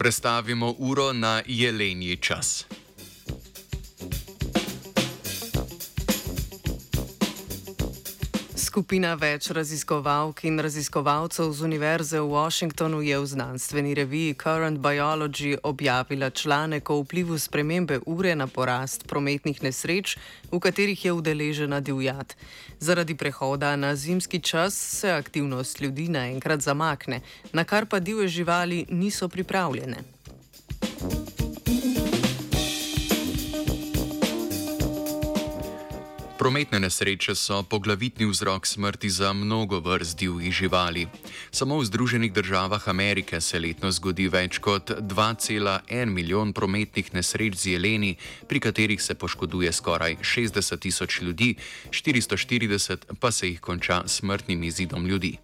[0.00, 2.64] Prestavimo uro na jelenji čas.
[8.70, 15.56] Skupina več raziskovalk in raziskovalcev z Univerze v Washingtonu je v znanstveni reviji Current Biology
[15.58, 20.14] objavila članek o vplivu spremembe ure na porast prometnih nesreč,
[20.52, 22.36] v katerih je udeležena divjad.
[22.78, 28.86] Zaradi prehoda na zimski čas se aktivnost ljudi naenkrat zamakne, na kar pa divje živali
[28.86, 30.19] niso pripravljene.
[36.40, 41.06] Prometne nesreče so poglavitni vzrok smrti za mnogo vrst divjih živali.
[41.50, 47.76] Samo v Združenih državah Amerike se letno zgodi več kot 2,1 milijon prometnih nesreč z
[47.76, 48.16] jeleni,
[48.48, 51.54] pri katerih se poškoduje skoraj 60 tisoč ljudi,
[51.90, 55.36] 440 pa se jih konča smrtnim izidom ljudi.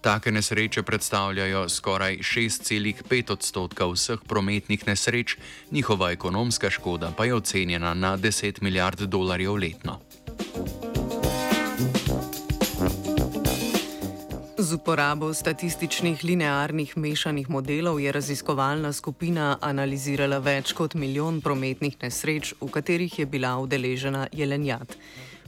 [0.00, 5.36] Take nesreče predstavljajo skoraj 6,5 odstotka vseh prometnih nesreč,
[5.70, 10.00] njihova ekonomska škoda pa je ocenjena na 10 milijard dolarjev letno.
[14.62, 22.54] Z uporabo statističnih linearnih mešanih modelov je raziskovalna skupina analizirala več kot milijon prometnih nesreč,
[22.60, 24.94] v katerih je bila udeležena jelenjad.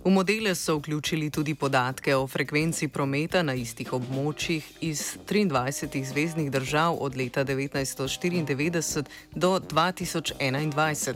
[0.04, 6.50] V modele so vključili tudi podatke o frekvenci prometa na istih območjih iz 23 zvezdnih
[6.50, 11.14] držav od leta 1994 do 2021.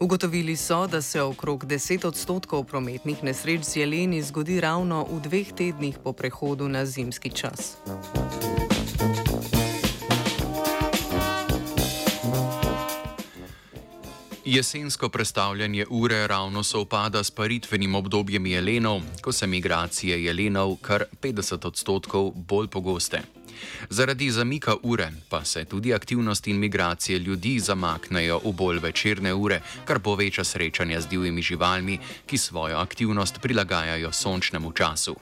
[0.00, 5.52] Ugotovili so, da se okrog 10 odstotkov prometnih nesreč z jeleni zgodi ravno v dveh
[5.52, 7.76] tednih po prehodu na zimski čas.
[14.52, 21.66] Jesensko predstavljanje ure ravno sovpada s paritvenim obdobjem jelenov, ko se migracije jelenov kar 50
[21.66, 23.22] odstotkov bolj pogoste.
[23.90, 29.60] Zaradi zamika ure pa se tudi aktivnost in migracije ljudi zamaknejo v bolj večerne ure,
[29.84, 35.16] kar poveča srečanja z divjimi živalmi, ki svojo aktivnost prilagajajo sončnemu času.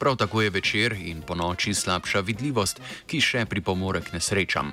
[0.00, 4.72] Prav tako je večer in po noči slabša vidljivost, ki še pripomore k nesrečam.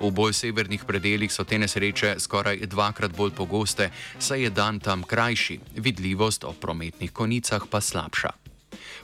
[0.00, 5.02] V bolj severnih predeljih so te nesreče skoraj dvakrat bolj pogoste, saj je dan tam
[5.02, 8.34] krajši, vidljivost ob prometnih konicah pa slabša.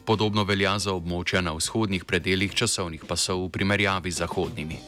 [0.05, 4.79] Podobno velja za območja na vzhodnih predeljih časovnih pasov v primerjavi z zahodnimi.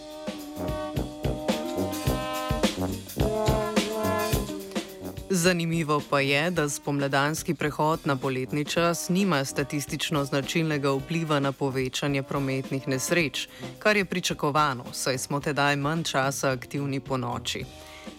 [5.30, 12.22] Zanimivo pa je, da spomladanski prehod na poletni čas nima statistično značilnega vpliva na povečanje
[12.22, 13.48] prometnih nesreč,
[13.78, 17.64] kar je pričakovano, saj smo tedaj manj časa aktivni po noči.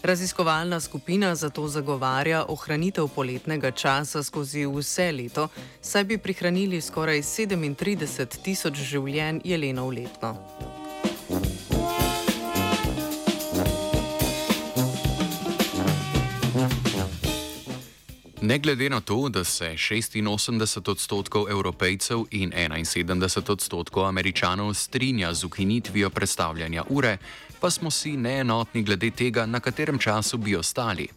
[0.04, 5.48] Raziskovalna skupina zato zagovarja ohranitev poletnega časa skozi vse leto,
[5.82, 10.36] saj bi prihranili skoraj 37 tisoč življenj jelenov letno.
[18.48, 25.44] Ne glede na to, da se 86 odstotkov evropejcev in 71 odstotkov američanov strinja z
[25.44, 27.18] ukinitvijo predstavljanja ure,
[27.60, 31.08] pa smo si neenotni glede tega, na katerem času bi ostali.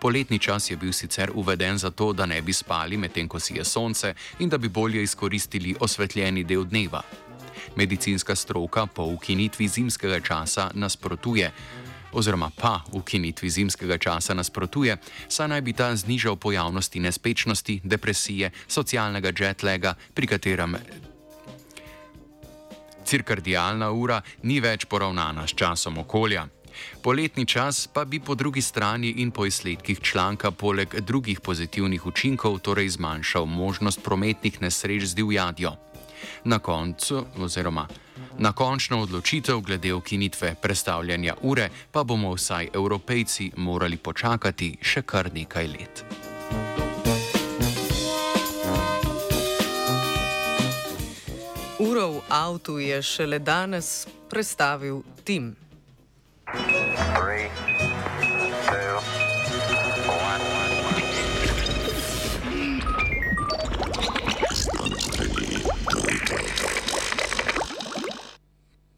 [0.00, 3.64] Poletni čas je bil sicer uveden zato, da ne bi spali medtem, ko si je
[3.64, 7.02] sonce in da bi bolje izkoristili osvetljeni del dneva.
[7.76, 11.52] Medicinska stroka po ukinitvi zimskega časa nasprotuje,
[12.12, 14.96] oziroma pa ukinitvi zimskega časa nasprotuje,
[15.28, 20.76] saj naj bi ta znižal pojavnosti nespečnosti, depresije, socialnega jetlaga, pri katerem
[23.12, 26.46] cirkardijalna ura ni več poravnana s časom okolja.
[27.02, 32.58] Poletni čas pa bi po drugi strani in po izsledkih članka poleg drugih pozitivnih učinkov
[32.58, 35.74] torej zmanjšal možnost prometnih nesreč z divjadjo.
[36.44, 37.86] Na koncu, oziroma
[38.38, 45.32] na končno odločitev glede ukinitve predstavljanja ure, pa bomo vsaj evropejci morali počakati še kar
[45.34, 46.04] nekaj let.
[51.78, 55.56] Uro v avtu je šele danes predstavil Tim.
[56.52, 57.71] Three.